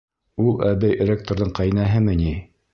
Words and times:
Ул 0.45 0.63
әбей 0.69 0.97
ректорҙың 1.11 1.53
ҡәйнәһеме 1.61 2.19
ни? 2.27 2.37